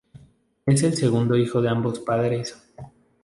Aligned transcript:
Es 0.65 0.81
el 0.81 0.95
segundo 0.95 1.37
hijo 1.37 1.61
de 1.61 1.69
ambos 1.69 1.99
padres. 1.99 2.59